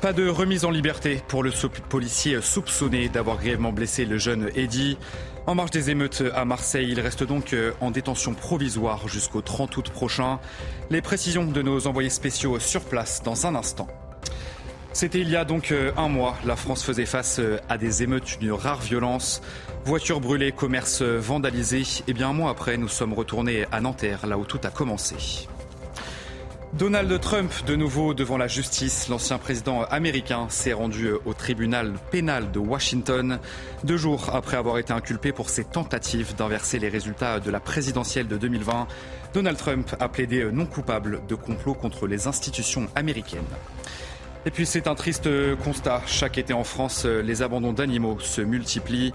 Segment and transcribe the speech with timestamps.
[0.00, 1.50] Pas de remise en liberté pour le
[1.88, 4.96] policier soupçonné d'avoir grièvement blessé le jeune Eddy.
[5.46, 9.76] En marge des émeutes à Marseille, il reste donc euh, en détention provisoire jusqu'au 30
[9.76, 10.38] août prochain.
[10.90, 13.88] Les précisions de nos envoyés spéciaux sur place dans un instant.
[14.92, 16.36] C'était il y a donc euh, un mois.
[16.44, 19.42] La France faisait face euh, à des émeutes d'une rare violence.
[19.84, 22.04] Voitures brûlées, commerces vandalisés.
[22.06, 25.16] Et bien un mois après, nous sommes retournés à Nanterre, là où tout a commencé.
[26.74, 32.52] Donald Trump, de nouveau devant la justice, l'ancien président américain s'est rendu au tribunal pénal
[32.52, 33.38] de Washington,
[33.84, 38.28] deux jours après avoir été inculpé pour ses tentatives d'inverser les résultats de la présidentielle
[38.28, 38.86] de 2020.
[39.32, 43.40] Donald Trump a plaidé non coupable de complot contre les institutions américaines.
[44.44, 45.28] Et puis c'est un triste
[45.64, 46.02] constat.
[46.06, 49.12] Chaque été en France, les abandons d'animaux se multiplient.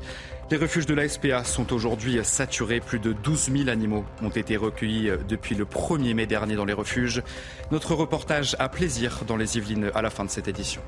[0.51, 2.79] Les refuges de la SPA sont aujourd'hui saturés.
[2.79, 6.73] Plus de 12 000 animaux ont été recueillis depuis le 1er mai dernier dans les
[6.73, 7.23] refuges.
[7.71, 10.81] Notre reportage a plaisir dans les Yvelines à la fin de cette édition.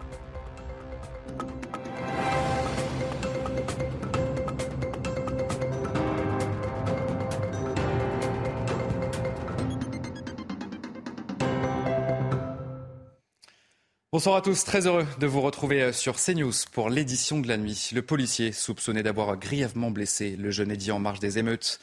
[14.25, 17.57] Bonsoir à tous, très heureux de vous retrouver euh, sur CNews pour l'édition de la
[17.57, 17.91] nuit.
[17.93, 21.79] Le policier soupçonné d'avoir grièvement blessé le jeune Eddy en marge des émeutes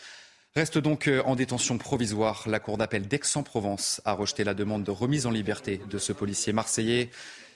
[0.57, 2.43] reste donc euh, en détention provisoire.
[2.49, 6.53] La cour d'appel d'Aix-en-Provence a rejeté la demande de remise en liberté de ce policier
[6.53, 7.11] marseillais.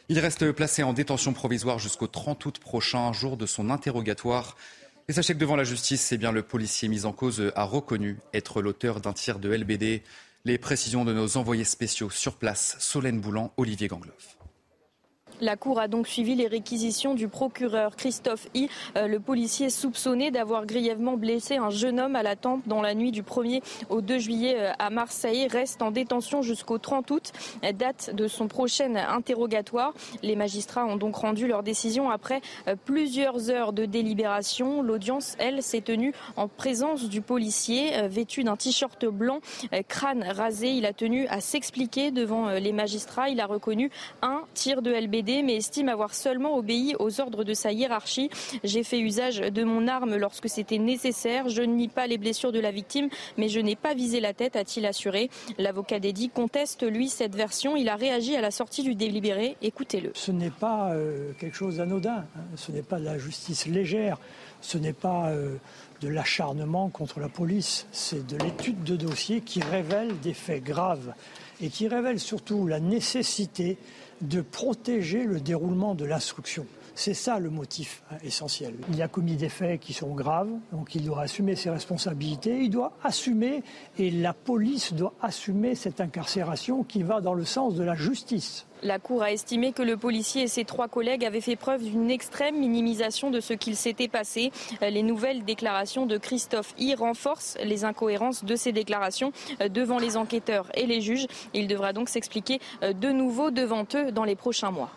[0.08, 4.56] Il reste placé en détention provisoire jusqu'au 30 août prochain, jour de son interrogatoire.
[5.08, 8.18] Et sachez que devant la justice, eh bien, le policier mis en cause a reconnu
[8.32, 10.04] être l'auteur d'un tir de LBD.
[10.44, 14.35] Les précisions de nos envoyés spéciaux sur place, Solène Boulan, Olivier Gangloff.
[15.40, 20.30] La Cour a donc suivi les réquisitions du procureur Christophe I, euh, le policier soupçonné
[20.30, 24.00] d'avoir grièvement blessé un jeune homme à la tempe dans la nuit du 1er au
[24.00, 25.46] 2 juillet euh, à Marseille.
[25.46, 27.32] Reste en détention jusqu'au 30 août,
[27.74, 29.92] date de son prochain interrogatoire.
[30.22, 34.82] Les magistrats ont donc rendu leur décision après euh, plusieurs heures de délibération.
[34.82, 39.40] L'audience, elle, s'est tenue en présence du policier, vêtu d'un t-shirt blanc,
[39.88, 40.70] crâne rasé.
[40.70, 43.28] Il a tenu à s'expliquer devant les magistrats.
[43.28, 43.90] Il a reconnu
[44.22, 48.30] un tir de LBD mais estime avoir seulement obéi aux ordres de sa hiérarchie.
[48.64, 51.48] J'ai fait usage de mon arme lorsque c'était nécessaire.
[51.48, 54.34] Je ne nie pas les blessures de la victime, mais je n'ai pas visé la
[54.34, 55.30] tête, a-t-il assuré.
[55.58, 57.76] L'avocat d'Eddy conteste, lui, cette version.
[57.76, 59.56] Il a réagi à la sortie du délibéré.
[59.62, 60.12] Écoutez-le.
[60.14, 62.24] Ce n'est pas euh, quelque chose d'anodin.
[62.36, 62.40] Hein.
[62.54, 64.18] Ce n'est pas de la justice légère.
[64.60, 65.56] Ce n'est pas euh,
[66.00, 67.86] de l'acharnement contre la police.
[67.92, 71.12] C'est de l'étude de dossier qui révèle des faits graves
[71.60, 73.78] et qui révèle surtout la nécessité
[74.20, 76.66] de protéger le déroulement de l'instruction.
[76.94, 78.74] C'est ça le motif hein, essentiel.
[78.90, 82.70] Il a commis des faits qui sont graves, donc il doit assumer ses responsabilités, il
[82.70, 83.62] doit assumer,
[83.98, 88.66] et la police doit assumer cette incarcération qui va dans le sens de la justice.
[88.86, 92.08] La Cour a estimé que le policier et ses trois collègues avaient fait preuve d'une
[92.08, 94.52] extrême minimisation de ce qu'il s'était passé.
[94.80, 99.32] Les nouvelles déclarations de Christophe I renforcent les incohérences de ces déclarations
[99.70, 101.26] devant les enquêteurs et les juges.
[101.52, 104.92] Il devra donc s'expliquer de nouveau devant eux dans les prochains mois.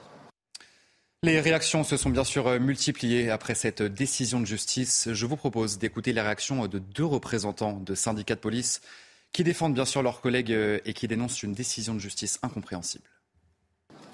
[1.23, 5.09] Les réactions se sont bien sûr euh, multipliées après cette décision de justice.
[5.11, 8.79] Je vous propose d'écouter les réactions de deux représentants de syndicats de police
[9.33, 13.03] qui défendent bien sûr leurs collègues euh, et qui dénoncent une décision de justice incompréhensible.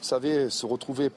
[0.06, 1.10] Vous savez, se retrouver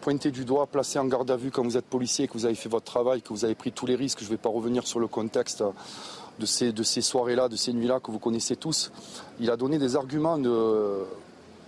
[0.00, 2.56] pointé du doigt, placé en garde à vue quand vous êtes policier, que vous avez
[2.56, 4.84] fait votre travail, que vous avez pris tous les risques, je ne vais pas revenir
[4.84, 5.62] sur le contexte
[6.40, 8.90] de ces, soirées-là, de ces nuits-là que vous connaissez tous.
[9.38, 11.04] Il a donné des arguments de,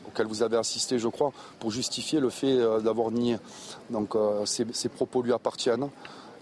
[0.08, 3.38] auquel vous avez assisté, je crois, pour justifier le fait euh, d'avoir nié.
[3.90, 5.90] Donc euh, ces, propos lui appartiennent.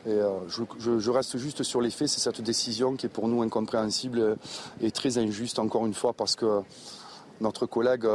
[0.06, 3.42] Et euh, je, reste juste sur les faits, c'est cette décision qui est pour nous
[3.42, 4.38] incompréhensible
[4.80, 6.62] et, très injuste, encore une fois, parce que
[7.40, 8.06] notre collègue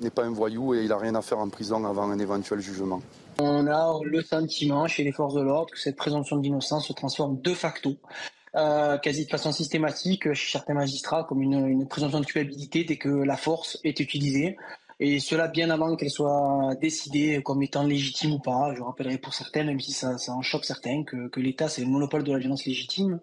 [0.00, 2.60] n'est pas un voyou et il n'a rien à faire en prison avant un éventuel
[2.60, 3.00] jugement.
[3.40, 7.40] On a le sentiment chez les forces de l'ordre que cette présomption d'innocence se transforme
[7.40, 7.96] de facto
[9.02, 13.36] quasi de façon systématique chez certains magistrats comme une, présomption de culpabilité dès que la
[13.36, 14.56] force est utilisée
[15.00, 18.74] et cela bien avant qu'elle soit décidée comme étant légitime ou pas.
[18.76, 22.24] Je rappellerai pour certaines, même si ça, en choque certains, que, l'État c'est le monopole
[22.24, 23.20] de la violence légitime.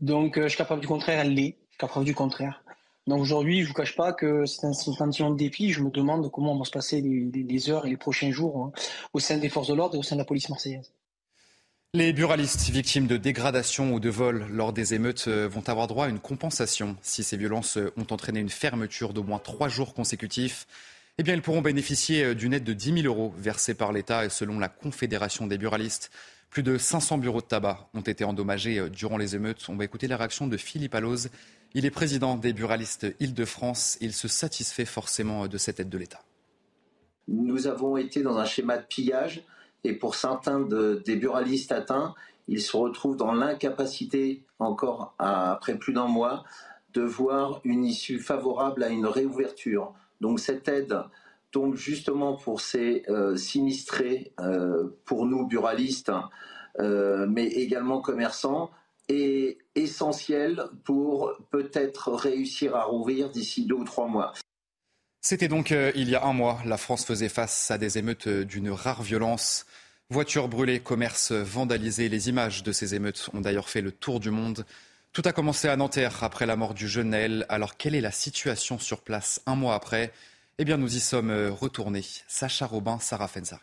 [0.00, 1.56] Donc euh, jusqu'à preuve du contraire, elle l'est.
[1.70, 2.62] Jusqu'à preuve du contraire.
[3.06, 5.70] Donc aujourd'hui, je vous cache pas que c'est un sentiment de dépit.
[5.70, 8.72] Je me demande comment vont se passer les, heures et les prochains jours hein,
[9.12, 10.92] au sein des forces de l'ordre et au sein de la police marseillaise.
[11.94, 16.06] Les buralistes victimes de dégradation ou de vol lors des émeutes euh, vont avoir droit
[16.06, 19.94] à une compensation si ces violences euh, ont entraîné une fermeture d'au moins trois jours
[19.94, 20.66] consécutifs.
[21.16, 24.24] Eh bien, ils pourront bénéficier euh, d'une aide de 10 000 euros versée par l'État
[24.24, 26.10] et selon la Confédération des buralistes.
[26.50, 29.64] Plus de 500 bureaux de tabac ont été endommagés durant les émeutes.
[29.68, 31.30] On va écouter la réaction de Philippe Alloz.
[31.76, 33.98] Il est président des buralistes Île-de-France.
[34.00, 36.22] Il se satisfait forcément de cette aide de l'État.
[37.28, 39.44] Nous avons été dans un schéma de pillage
[39.84, 42.14] et pour certains des buralistes atteints,
[42.48, 46.44] ils se retrouvent dans l'incapacité, encore après plus d'un mois,
[46.94, 49.92] de voir une issue favorable à une réouverture.
[50.22, 50.96] Donc cette aide
[51.50, 56.10] tombe justement pour ces euh, sinistrés, euh, pour nous buralistes,
[56.78, 58.70] euh, mais également commerçants,
[59.08, 64.32] est essentiel pour peut-être réussir à rouvrir d'ici deux ou trois mois.
[65.20, 66.60] C'était donc euh, il y a un mois.
[66.64, 69.66] La France faisait face à des émeutes d'une rare violence.
[70.08, 72.08] Voitures brûlées, commerces vandalisés.
[72.08, 74.64] Les images de ces émeutes ont d'ailleurs fait le tour du monde.
[75.12, 77.46] Tout a commencé à Nanterre après la mort du jeune Naël.
[77.48, 80.12] Alors quelle est la situation sur place un mois après?
[80.58, 82.04] Eh bien nous y sommes euh, retournés.
[82.28, 83.62] Sacha Robin, Sarah Fenzari.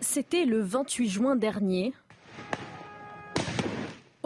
[0.00, 1.92] C'était le 28 juin dernier.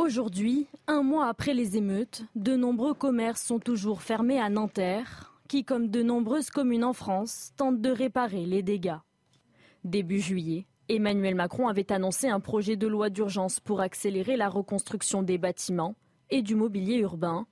[0.05, 5.65] Aujourd'hui, un mois après les émeutes, de nombreux commerces sont toujours fermés à Nanterre, qui,
[5.65, 8.99] comme de nombreuses communes en France, tentent de réparer les dégâts.
[9.83, 15.23] Début juillet, Emmanuel Macron avait annoncé un projet de loi d'urgence pour accélérer la reconstruction
[15.23, 15.95] des bâtiments
[16.29, 17.47] et du mobilier urbain,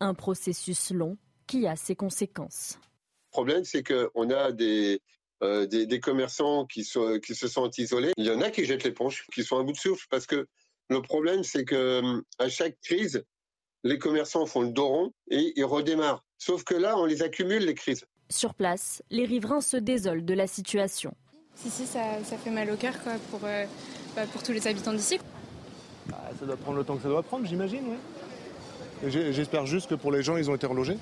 [0.00, 2.78] un processus long qui a ses conséquences.
[3.26, 5.02] Le problème, c'est qu'on a des,
[5.42, 6.90] euh, des, commerçants qui,
[7.22, 8.12] qui se sont isolés.
[8.16, 10.48] Il y en a qui jettent l'éponge, qui sont à bout de souffle parce que
[10.88, 13.24] le problème, c'est que hum, à chaque crise,
[13.84, 16.24] les commerçants font le dos rond et ils redémarrent.
[16.38, 18.04] Sauf que là, on les accumule, les crises.
[18.30, 21.14] Sur place, les riverains se désolent de la situation.
[21.54, 22.94] Si, si, ça, fait mal au cœur
[23.30, 23.64] pour, euh,
[24.14, 25.18] bah, pour tous les habitants d'ici.
[26.06, 27.96] Bah, ça doit prendre le temps que ça doit prendre, j'imagine.
[29.06, 30.96] J'espère juste que pour les gens, ils ont été relogés.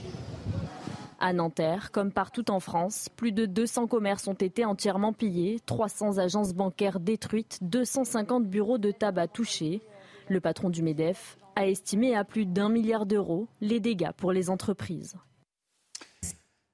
[1.18, 6.18] À Nanterre, comme partout en France, plus de 200 commerces ont été entièrement pillés, 300
[6.18, 9.80] agences bancaires détruites, 250 bureaux de tabac touchés.
[10.28, 14.50] Le patron du MEDEF a estimé à plus d'un milliard d'euros les dégâts pour les
[14.50, 15.16] entreprises.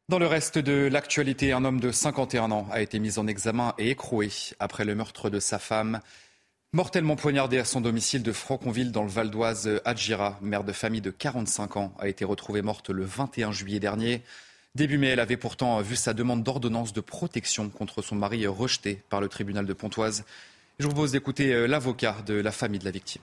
[0.09, 3.75] Dans le reste de l'actualité, un homme de 51 ans a été mis en examen
[3.79, 4.29] et écroué
[4.59, 6.01] après le meurtre de sa femme.
[6.75, 11.03] Mortellement poignardée à son domicile de Franconville dans le Val d'Oise, Adjira, mère de famille
[11.03, 14.23] de 45 ans, a été retrouvée morte le 21 juillet dernier.
[14.75, 19.03] Début mai, elle avait pourtant vu sa demande d'ordonnance de protection contre son mari rejetée
[19.11, 20.25] par le tribunal de Pontoise.
[20.79, 23.21] Je vous propose d'écouter euh, l'avocat de la famille de la victime.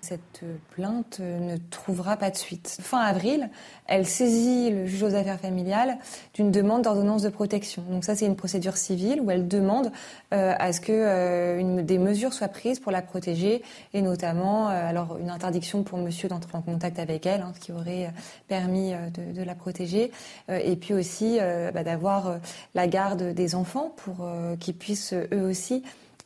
[0.00, 2.78] Cette plainte ne trouvera pas de suite.
[2.80, 3.50] Fin avril,
[3.86, 5.98] elle saisit le juge aux affaires familiales
[6.34, 7.82] d'une demande d'ordonnance de protection.
[7.90, 9.92] Donc ça, c'est une procédure civile où elle demande
[10.32, 13.62] euh, à ce que euh, une, des mesures soient prises pour la protéger
[13.92, 17.60] et notamment euh, alors une interdiction pour monsieur d'entrer en contact avec elle, hein, ce
[17.60, 18.10] qui aurait
[18.48, 20.10] permis de, de, la protéger,
[20.48, 21.38] et puis aussi
[21.74, 22.38] bah, d'avoir
[22.74, 25.82] la garde des enfants pour qu'ils puissent eux aussi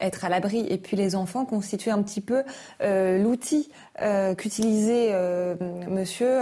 [0.06, 0.66] être à l'abri.
[0.68, 2.42] Et puis les enfants constituent un petit peu
[2.82, 3.70] euh, l'outil
[4.00, 5.54] euh, qu'utilisait euh,
[5.88, 6.40] monsieur,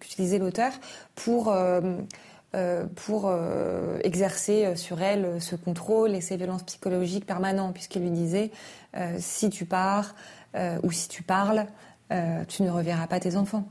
[0.00, 0.72] qu'utilisait l'auteur
[1.14, 1.54] pour,
[2.94, 3.32] pour
[4.02, 8.50] exercer sur elle ce contrôle et ces violences psychologiques permanentes, puisqu'il lui disait
[9.18, 10.14] si tu pars
[10.82, 11.66] ou si tu parles,
[12.48, 13.64] tu ne reverras pas tes enfants.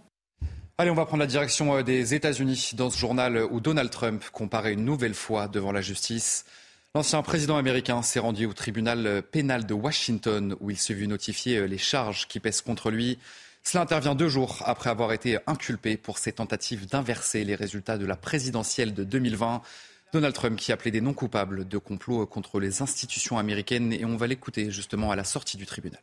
[0.77, 4.73] Allez, on va prendre la direction des États-Unis dans ce journal où Donald Trump comparait
[4.73, 6.45] une nouvelle fois devant la justice.
[6.95, 11.67] L'ancien président américain s'est rendu au tribunal pénal de Washington où il se vit notifier
[11.67, 13.17] les charges qui pèsent contre lui.
[13.63, 18.05] Cela intervient deux jours après avoir été inculpé pour ses tentatives d'inverser les résultats de
[18.05, 19.63] la présidentielle de 2020.
[20.13, 24.15] Donald Trump qui appelait des non coupables de complot contre les institutions américaines et on
[24.15, 25.99] va l'écouter justement à la sortie du tribunal.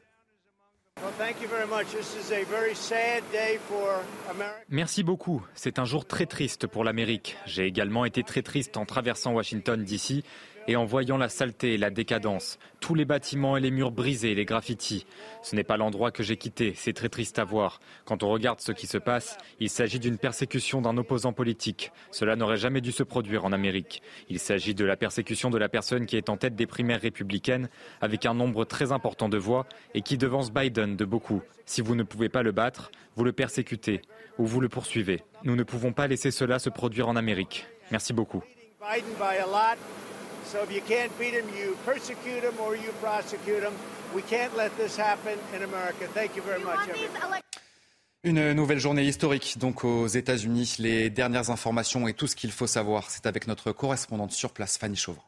[4.69, 5.47] Merci beaucoup.
[5.55, 7.37] C'est un jour très triste pour l'Amérique.
[7.47, 10.25] J'ai également été très triste en traversant Washington d'ici
[10.71, 14.37] et en voyant la saleté et la décadence, tous les bâtiments et les murs brisés,
[14.37, 15.05] les graffitis.
[15.43, 17.81] Ce n'est pas l'endroit que j'ai quitté, c'est très triste à voir.
[18.05, 21.91] Quand on regarde ce qui se passe, il s'agit d'une persécution d'un opposant politique.
[22.13, 24.01] Cela n'aurait jamais dû se produire en Amérique.
[24.29, 27.69] Il s'agit de la persécution de la personne qui est en tête des primaires républicaines,
[28.01, 31.43] avec un nombre très important de voix, et qui devance Biden de beaucoup.
[31.67, 34.03] Si vous ne pouvez pas le battre, vous le persécutez,
[34.39, 35.25] ou vous le poursuivez.
[35.43, 37.67] Nous ne pouvons pas laisser cela se produire en Amérique.
[37.91, 38.45] Merci beaucoup.
[40.51, 43.73] So if you can't beat him, you persecute him or you prosecute him.
[44.13, 46.09] We can't let this happen in America.
[46.13, 46.89] Thank you very much.
[48.25, 50.75] Une nouvelle journée historique donc aux États-Unis.
[50.81, 54.77] Les dernières informations et tout ce qu'il faut savoir, c'est avec notre correspondante sur place,
[54.77, 55.23] Fanny Chauvin.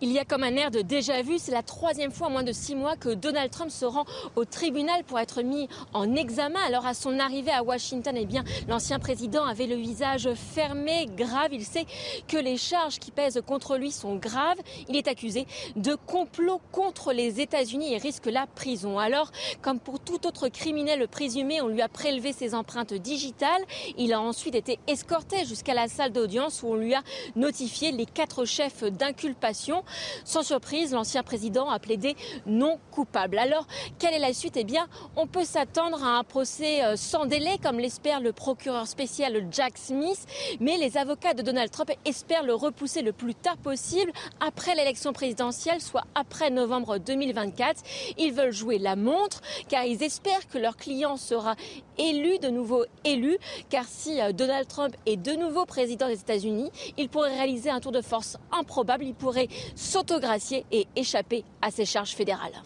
[0.00, 1.38] Il y a comme un air de déjà-vu.
[1.38, 4.04] C'est la troisième fois en moins de six mois que Donald Trump se rend
[4.36, 6.60] au tribunal pour être mis en examen.
[6.66, 11.52] Alors à son arrivée à Washington, eh bien, l'ancien président avait le visage fermé, grave.
[11.52, 11.86] Il sait
[12.28, 14.58] que les charges qui pèsent contre lui sont graves.
[14.88, 19.00] Il est accusé de complot contre les États-Unis et risque la prison.
[19.00, 23.64] Alors, comme pour tout autre criminel présumé, on lui a prélevé ses empreintes digitales.
[23.96, 27.02] Il a ensuite été escorté jusqu'à la salle d'audience où on lui a
[27.34, 29.82] notifié les quatre chefs d'inculpation.
[30.24, 32.16] Sans surprise, l'ancien président a plaidé
[32.46, 33.38] non coupable.
[33.38, 33.66] Alors,
[33.98, 34.56] quelle est la suite?
[34.56, 38.86] Eh bien, on peut s'attendre à un procès euh, sans délai, comme l'espère le procureur
[38.86, 40.26] spécial Jack Smith,
[40.60, 45.12] mais les avocats de Donald Trump espèrent le repousser le plus tard possible, après l'élection
[45.12, 47.82] présidentielle, soit après novembre 2024.
[48.18, 51.54] Ils veulent jouer la montre, car ils espèrent que leur client sera
[51.98, 53.36] élu, de nouveau élu,
[53.68, 57.80] car si euh, Donald Trump est de nouveau président des États-Unis, il pourrait réaliser un
[57.80, 62.62] tour de force improbable, il pourrait s'autogracier et échapper à ses charges fédérales.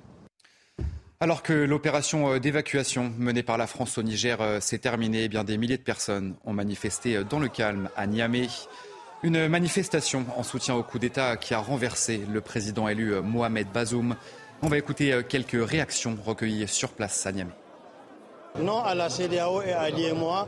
[1.20, 5.28] Alors que l'opération euh, d'évacuation menée par la France au Niger euh, s'est terminée, eh
[5.28, 8.48] bien des milliers de personnes ont manifesté dans le calme à Niamey.
[9.22, 14.16] Une manifestation en soutien au coup d'État qui a renversé le président élu Mohamed Bazoum.
[14.62, 17.52] On va écouter quelques réactions recueillies sur place à Niamey
[18.60, 20.46] non à la CDAO et à l'IMOA,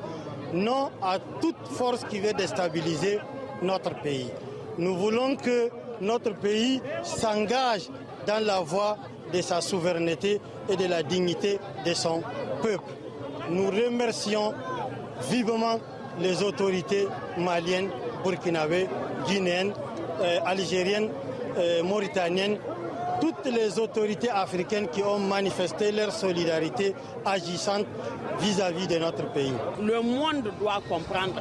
[0.53, 3.19] non à toute force qui veut déstabiliser
[3.63, 4.31] notre pays.
[4.79, 5.71] Nous voulons que
[6.01, 7.89] notre pays s'engage
[8.27, 8.97] dans la voie
[9.33, 12.23] de sa souveraineté et de la dignité de son
[12.63, 12.93] peuple.
[13.51, 14.55] Nous remercions
[15.31, 15.79] vivement
[16.19, 17.91] les autorités maliennes,
[18.23, 18.89] burkinabées,
[19.27, 19.73] guinéennes,
[20.21, 21.11] euh, algériennes,
[21.59, 22.59] euh, mauritaniennes
[23.21, 27.87] toutes les autorités africaines qui ont manifesté leur solidarité agissante
[28.41, 29.53] vis-à-vis de notre pays.
[29.81, 31.41] Le monde doit comprendre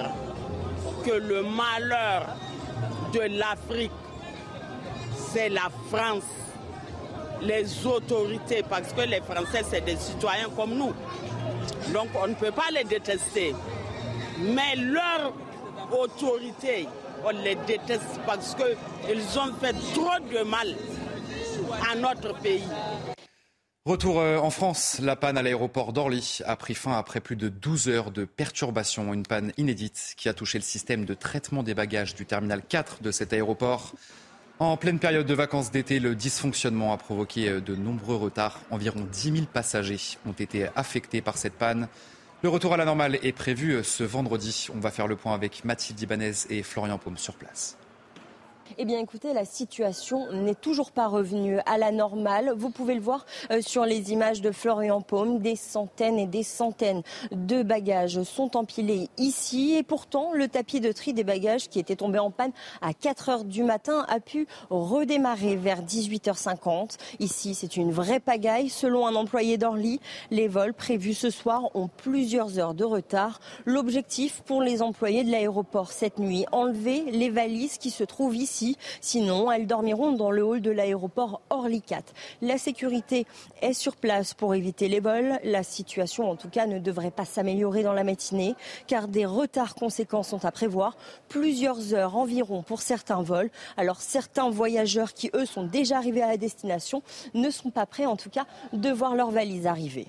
[1.05, 2.27] que le malheur
[3.13, 3.91] de l'Afrique,
[5.33, 6.23] c'est la France,
[7.41, 10.93] les autorités, parce que les Français, c'est des citoyens comme nous.
[11.91, 13.55] Donc on ne peut pas les détester.
[14.39, 15.33] Mais leur
[15.91, 16.87] autorité,
[17.25, 20.75] on les déteste parce qu'ils ont fait trop de mal
[21.89, 22.63] à notre pays.
[23.85, 27.49] Retour euh, en France, la panne à l'aéroport d'Orly a pris fin après plus de
[27.49, 29.13] 12 heures de perturbation.
[29.13, 33.01] Une panne inédite qui a touché le système de traitement des bagages du terminal 4
[33.01, 33.93] de cet aéroport.
[34.59, 38.61] En pleine période de vacances d'été, le dysfonctionnement a provoqué euh, de nombreux retards.
[38.69, 41.87] Environ 10 000 passagers ont été affectés par cette panne.
[42.43, 44.67] Le retour à la normale est prévu euh, ce vendredi.
[44.75, 47.77] On va faire le point avec Mathilde Ibanez et Florian Paume sur place.
[48.79, 52.53] Eh bien, écoutez, la situation n'est toujours pas revenue à la normale.
[52.57, 55.39] Vous pouvez le voir euh, sur les images de Florian Paume.
[55.39, 59.75] Des centaines et des centaines de bagages sont empilés ici.
[59.75, 62.51] Et pourtant, le tapis de tri des bagages qui était tombé en panne
[62.81, 66.97] à 4 heures du matin a pu redémarrer vers 18h50.
[67.19, 68.69] Ici, c'est une vraie pagaille.
[68.69, 69.99] Selon un employé d'Orly,
[70.31, 73.39] les vols prévus ce soir ont plusieurs heures de retard.
[73.65, 78.62] L'objectif pour les employés de l'aéroport cette nuit, enlever les valises qui se trouvent ici
[79.01, 82.13] Sinon, elles dormiront dans le hall de l'aéroport Orly 4.
[82.41, 83.25] La sécurité
[83.61, 85.39] est sur place pour éviter les vols.
[85.43, 88.55] La situation, en tout cas, ne devrait pas s'améliorer dans la matinée,
[88.87, 90.95] car des retards conséquents sont à prévoir.
[91.29, 93.49] Plusieurs heures environ pour certains vols.
[93.77, 97.03] Alors, certains voyageurs qui, eux, sont déjà arrivés à la destination
[97.33, 100.07] ne sont pas prêts, en tout cas, de voir leurs valises arriver.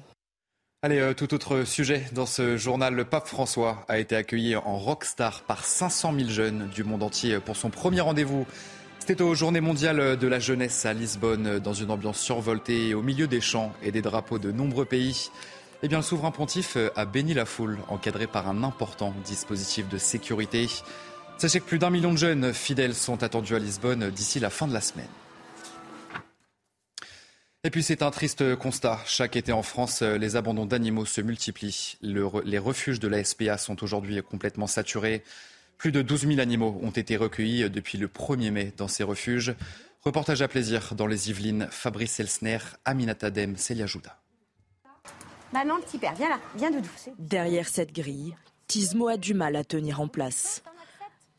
[0.84, 2.94] Allez, euh, tout autre sujet dans ce journal.
[2.94, 7.40] Le pape François a été accueilli en rockstar par 500 000 jeunes du monde entier
[7.40, 8.46] pour son premier rendez-vous.
[8.98, 13.26] C'était aux Journées mondiales de la jeunesse à Lisbonne, dans une ambiance survoltée, au milieu
[13.26, 15.30] des chants et des drapeaux de nombreux pays.
[15.82, 19.96] Eh bien, le souverain pontife a béni la foule, encadré par un important dispositif de
[19.96, 20.68] sécurité.
[21.38, 24.68] Sachez que plus d'un million de jeunes fidèles sont attendus à Lisbonne d'ici la fin
[24.68, 25.08] de la semaine.
[27.66, 29.00] Et puis c'est un triste constat.
[29.06, 31.96] Chaque été en France, les abandons d'animaux se multiplient.
[32.02, 35.24] les refuges de la SPA sont aujourd'hui complètement saturés.
[35.78, 39.54] Plus de 12 000 animaux ont été recueillis depuis le 1er mai dans ces refuges.
[40.02, 44.18] Reportage à plaisir dans les Yvelines, Fabrice Elsner, Aminata Dem, Célia Jouda.
[45.54, 46.90] Maman, petit père, viens là, viens doudou.
[47.18, 50.62] Derrière cette grille, Tismo a du mal à tenir en place.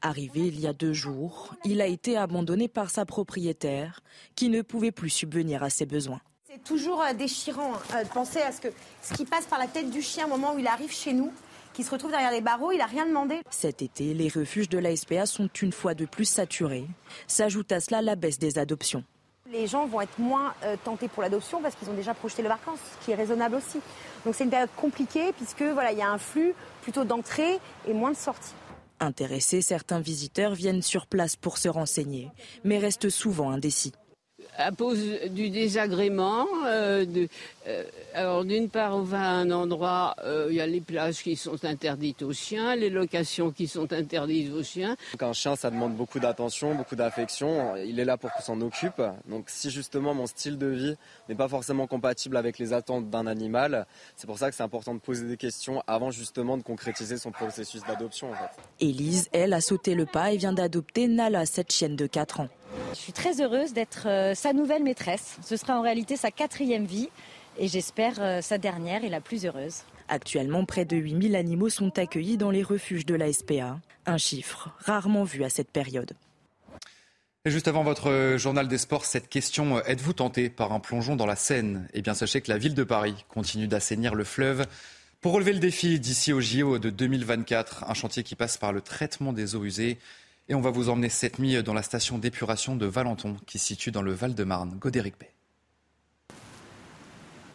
[0.05, 4.01] Arrivé il y a deux jours, il a été abandonné par sa propriétaire
[4.35, 6.21] qui ne pouvait plus subvenir à ses besoins.
[6.47, 8.67] C'est toujours euh, déchirant euh, de penser à ce, que,
[9.01, 11.33] ce qui passe par la tête du chien au moment où il arrive chez nous,
[11.73, 13.39] qui se retrouve derrière les barreaux, il n'a rien demandé.
[13.49, 16.85] Cet été, les refuges de la SPA sont une fois de plus saturés.
[17.25, 19.03] S'ajoute à cela la baisse des adoptions.
[19.51, 22.49] Les gens vont être moins euh, tentés pour l'adoption parce qu'ils ont déjà projeté le
[22.49, 23.79] vacances, ce qui est raisonnable aussi.
[24.23, 27.57] Donc c'est une période compliquée puisque voilà, il y a un flux plutôt d'entrée
[27.87, 28.53] et moins de sortie.
[28.99, 32.31] Intéressés, certains visiteurs viennent sur place pour se renseigner,
[32.63, 33.93] mais restent souvent indécis
[34.57, 36.45] à cause du désagrément.
[36.65, 37.05] Euh,
[37.67, 37.83] euh,
[38.13, 41.35] alors d'une part, on va à un endroit, euh, il y a les plages qui
[41.35, 44.95] sont interdites aux chiens, les locations qui sont interdites aux chiens.
[45.19, 47.75] un chien, ça demande beaucoup d'attention, beaucoup d'affection.
[47.77, 49.01] Il est là pour qu'on s'en occupe.
[49.27, 50.95] Donc si justement mon style de vie
[51.29, 53.85] n'est pas forcément compatible avec les attentes d'un animal,
[54.15, 57.31] c'est pour ça que c'est important de poser des questions avant justement de concrétiser son
[57.31, 58.31] processus d'adoption.
[58.31, 58.35] En
[58.79, 62.49] Élise, elle, a sauté le pas et vient d'adopter Nala, cette chienne de 4 ans.
[62.93, 65.37] Je suis très heureuse d'être euh, sa nouvelle maîtresse.
[65.41, 67.09] Ce sera en réalité sa quatrième vie
[67.57, 69.83] et j'espère euh, sa dernière et la plus heureuse.
[70.07, 73.79] Actuellement, près de 8000 animaux sont accueillis dans les refuges de la SPA.
[74.05, 76.13] Un chiffre rarement vu à cette période.
[77.45, 81.15] Et juste avant votre euh, journal des sports, cette question, êtes-vous tenté par un plongeon
[81.15, 81.87] dans la Seine?
[81.93, 84.65] Eh bien, sachez que la ville de Paris continue d'assainir le fleuve
[85.21, 88.81] pour relever le défi d'ici au JO de 2024, un chantier qui passe par le
[88.81, 89.97] traitement des eaux usées.
[90.47, 93.65] Et on va vous emmener cette nuit dans la station d'épuration de Valenton, qui se
[93.65, 94.77] situe dans le Val-de-Marne.
[94.77, 95.31] Godéric Bay.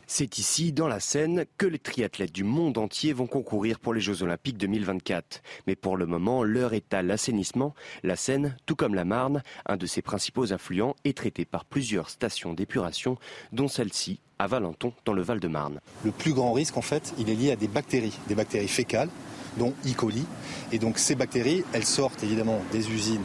[0.08, 4.00] C'est ici, dans la Seine, que les triathlètes du monde entier vont concourir pour les
[4.00, 5.40] Jeux Olympiques 2024.
[5.68, 7.76] Mais pour le moment, l'heure est à l'assainissement.
[8.02, 12.10] La Seine, tout comme la Marne, un de ses principaux affluents, est traité par plusieurs
[12.10, 13.18] stations d'épuration,
[13.52, 15.80] dont celle-ci à Valenton, dans le Val-de-Marne.
[16.04, 19.10] Le plus grand risque, en fait, il est lié à des bactéries, des bactéries fécales
[19.56, 19.92] dont E.
[19.94, 20.24] coli.
[20.72, 23.20] Et donc ces bactéries, elles sortent évidemment des usines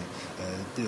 [0.79, 0.84] euh,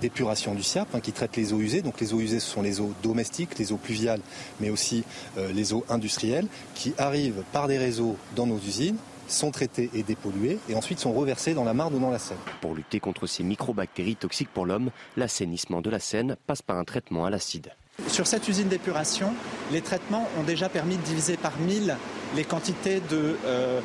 [0.00, 1.82] d'épuration du SIAP hein, qui traitent les eaux usées.
[1.82, 4.20] Donc les eaux usées, ce sont les eaux domestiques, les eaux pluviales,
[4.60, 5.04] mais aussi
[5.38, 8.96] euh, les eaux industrielles qui arrivent par des réseaux dans nos usines
[9.28, 12.36] sont traitées et dépolluées et ensuite sont reversées dans la Marne ou dans la Seine.
[12.60, 16.84] Pour lutter contre ces microbactéries toxiques pour l'homme, l'assainissement de la Seine passe par un
[16.84, 17.72] traitement à l'acide.
[18.08, 19.32] Sur cette usine d'épuration,
[19.72, 21.96] les traitements ont déjà permis de diviser par 1000
[22.36, 23.80] les quantités de, euh,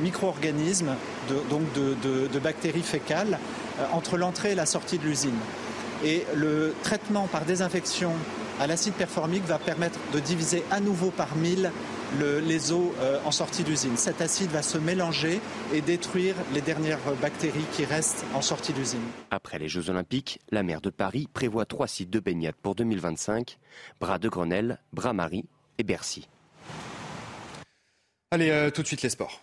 [0.00, 0.94] micro-organismes,
[1.50, 3.38] donc de, bactéries fécales,
[3.78, 5.38] euh, entre l'entrée et la sortie de l'usine.
[6.04, 8.12] Et le traitement par désinfection
[8.60, 11.70] à l'acide performique va permettre de diviser à nouveau par 1000
[12.20, 13.96] les eaux euh, en sortie d'usine.
[13.96, 15.40] Cet acide va se mélanger
[15.74, 19.02] et détruire les dernières bactéries qui restent en sortie d'usine.
[19.30, 23.58] Après les Jeux Olympiques, la maire de Paris prévoit trois sites de baignade pour 2025
[24.00, 25.46] Bras de Grenelle, Bras-Marie
[25.78, 26.28] et Bercy.
[28.32, 29.40] Allez, euh, tout de suite les sports.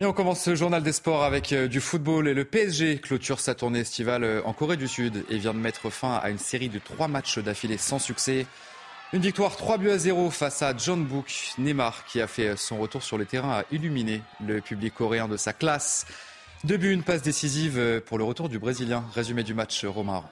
[0.00, 3.38] Et on commence ce journal des sports avec euh, du football et le PSG clôture
[3.38, 6.68] sa tournée estivale en Corée du Sud et vient de mettre fin à une série
[6.68, 8.46] de trois matchs d'affilée sans succès.
[9.12, 11.54] Une victoire 3 buts à 0 face à John Book.
[11.58, 15.38] Neymar, qui a fait son retour sur le terrain, a illuminé le public coréen de
[15.38, 16.06] sa classe.
[16.64, 19.04] Deux buts, une passe décisive pour le retour du Brésilien.
[19.14, 20.28] Résumé du match, Romar.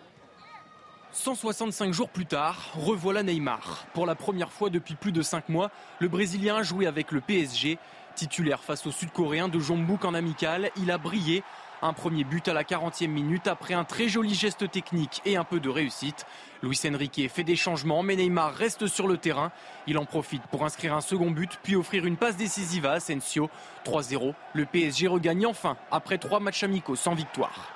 [1.16, 3.86] 165 jours plus tard, revoilà Neymar.
[3.94, 7.22] Pour la première fois depuis plus de 5 mois, le Brésilien a joué avec le
[7.22, 7.78] PSG.
[8.14, 11.42] Titulaire face au Sud-Coréen de Book en amical, il a brillé
[11.80, 15.44] un premier but à la 40e minute après un très joli geste technique et un
[15.44, 16.26] peu de réussite.
[16.62, 19.52] Luis Enrique fait des changements, mais Neymar reste sur le terrain.
[19.86, 23.48] Il en profite pour inscrire un second but, puis offrir une passe décisive à Asensio.
[23.86, 24.34] 3-0.
[24.54, 27.75] Le PSG regagne enfin après trois matchs amicaux sans victoire.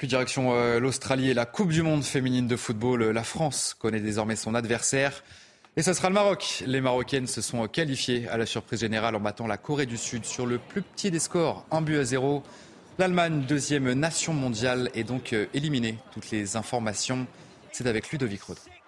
[0.00, 3.10] Puis direction euh, l'Australie et la Coupe du Monde féminine de football.
[3.10, 5.22] La France connaît désormais son adversaire.
[5.76, 6.64] Et ce sera le Maroc.
[6.66, 10.24] Les Marocaines se sont qualifiées à la surprise générale en battant la Corée du Sud
[10.24, 12.42] sur le plus petit des scores, un but à zéro.
[12.98, 15.98] L'Allemagne, deuxième nation mondiale, est donc euh, éliminée.
[16.14, 17.26] Toutes les informations,
[17.70, 18.79] c'est avec Ludovic Roth.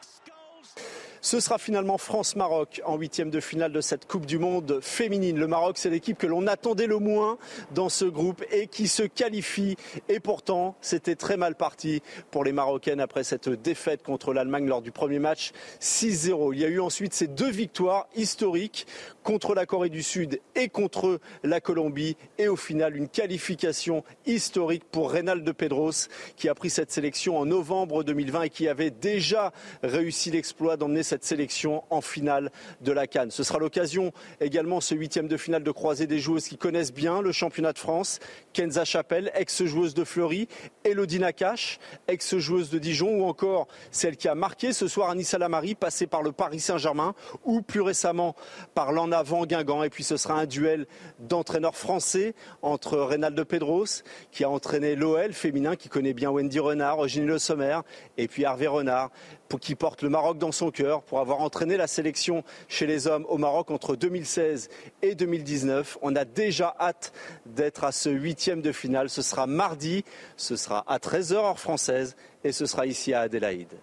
[1.24, 5.38] Ce sera finalement France-Maroc en huitième de finale de cette Coupe du Monde féminine.
[5.38, 7.38] Le Maroc, c'est l'équipe que l'on attendait le moins
[7.70, 9.76] dans ce groupe et qui se qualifie.
[10.08, 14.82] Et pourtant, c'était très mal parti pour les Marocaines après cette défaite contre l'Allemagne lors
[14.82, 16.54] du premier match 6-0.
[16.54, 18.88] Il y a eu ensuite ces deux victoires historiques
[19.22, 22.16] contre la Corée du Sud et contre la Colombie.
[22.38, 27.46] Et au final, une qualification historique pour Reynald Pedros qui a pris cette sélection en
[27.46, 29.52] novembre 2020 et qui avait déjà
[29.84, 33.30] réussi l'exploit d'emmener cette sélection en finale de la Cannes.
[33.30, 37.20] Ce sera l'occasion également, ce huitième de finale, de croiser des joueuses qui connaissent bien
[37.20, 38.18] le championnat de France.
[38.54, 40.48] Kenza Chapelle, ex-joueuse de Fleury,
[40.84, 45.74] Elodie Nakache, ex-joueuse de Dijon, ou encore celle qui a marqué ce soir Anissa Lamari,
[45.74, 48.34] passée par le Paris Saint-Germain, ou plus récemment
[48.74, 49.82] par l'en avant Guingamp.
[49.82, 50.86] Et puis ce sera un duel
[51.18, 57.04] d'entraîneurs français entre Reynald Pedros, qui a entraîné l'OL féminin, qui connaît bien Wendy Renard,
[57.04, 57.80] Eugénie Le Sommer,
[58.16, 59.10] et puis Hervé Renard
[59.52, 63.06] pour qui porte le Maroc dans son cœur, pour avoir entraîné la sélection chez les
[63.06, 64.70] hommes au Maroc entre 2016
[65.02, 65.98] et 2019.
[66.00, 67.12] On a déjà hâte
[67.44, 69.10] d'être à ce huitième de finale.
[69.10, 70.06] Ce sera mardi,
[70.38, 73.74] ce sera à 13h heure française et ce sera ici à Adélaïde.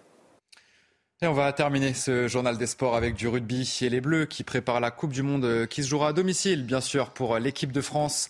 [1.22, 4.80] On va terminer ce journal des sports avec du rugby et les Bleus qui préparent
[4.80, 8.28] la Coupe du Monde qui se jouera à domicile, bien sûr, pour l'équipe de France.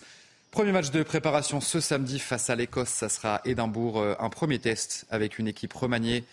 [0.51, 2.89] Premier match de préparation ce samedi face à l'Écosse.
[2.89, 3.99] Ça sera à Édimbourg.
[4.19, 6.23] Un premier test avec une équipe remaniée.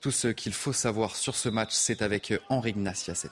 [0.00, 3.30] Tout ce qu'il faut savoir sur ce match, c'est avec Henri Ignaciasen.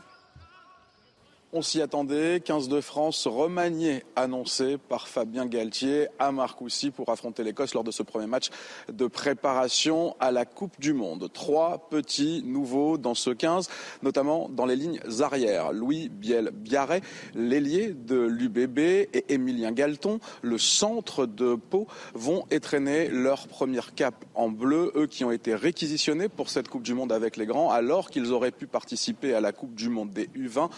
[1.57, 2.41] On s'y attendait.
[2.45, 7.93] 15 de France remanié, annoncé par Fabien Galtier à Marcoussis pour affronter l'Écosse lors de
[7.93, 8.49] ce premier match
[8.93, 11.31] de préparation à la Coupe du Monde.
[11.33, 13.69] Trois petits nouveaux dans ce 15,
[14.03, 15.73] notamment dans les lignes arrières.
[15.73, 17.03] Louis Biel-Biarret,
[17.37, 24.25] l'ailier de l'UBB et Émilien Galton, le centre de Pau, vont étraîner leur première cape
[24.35, 27.71] en bleu, eux qui ont été réquisitionnés pour cette Coupe du Monde avec les grands,
[27.71, 30.69] alors qu'ils auraient pu participer à la Coupe du Monde des U20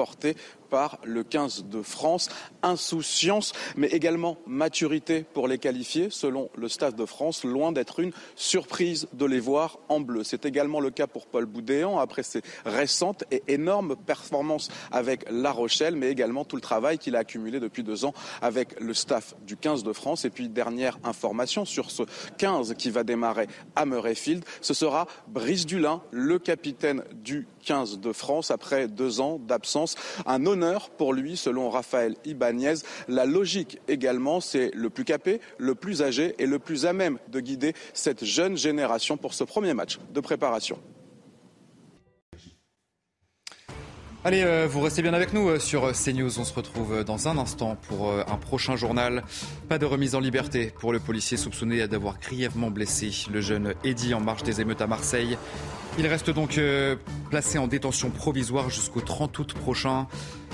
[0.00, 0.34] porté
[0.70, 2.28] par le 15 de France.
[2.62, 8.12] Insouciance, mais également maturité pour les qualifier, selon le Stade de France, loin d'être une
[8.36, 10.24] surprise de les voir en bleu.
[10.24, 15.52] C'est également le cas pour Paul Boudéan, après ses récentes et énormes performances avec La
[15.52, 19.34] Rochelle, mais également tout le travail qu'il a accumulé depuis deux ans avec le staff
[19.46, 20.24] du 15 de France.
[20.24, 22.02] Et puis, dernière information sur ce
[22.38, 28.12] 15 qui va démarrer à Murrayfield, ce sera Brice Dulin, le capitaine du 15 de
[28.12, 29.96] France, après deux ans d'absence.
[30.98, 32.74] Pour lui, selon Raphaël Ibanez.
[33.08, 37.18] La logique également, c'est le plus capé, le plus âgé et le plus à même
[37.28, 40.78] de guider cette jeune génération pour ce premier match de préparation.
[44.24, 46.38] Allez, euh, vous restez bien avec nous euh, sur CNews.
[46.38, 49.24] On se retrouve euh, dans un instant pour un prochain journal.
[49.68, 54.12] Pas de remise en liberté pour le policier soupçonné d'avoir grièvement blessé le jeune Eddy
[54.14, 55.38] en marge des émeutes à Marseille.
[55.98, 56.96] Il reste donc euh,
[57.30, 60.06] placé en détention provisoire jusqu'au 30 août prochain.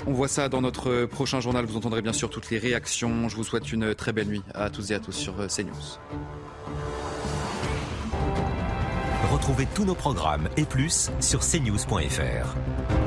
[0.05, 1.65] On voit ça dans notre prochain journal.
[1.65, 3.29] Vous entendrez bien sûr toutes les réactions.
[3.29, 5.99] Je vous souhaite une très belle nuit à tous et à tous sur euh, CNews.
[9.31, 13.06] Retrouvez tous nos programmes et plus sur cnews.fr.